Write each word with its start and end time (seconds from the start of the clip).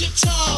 Wichita. 0.00 0.53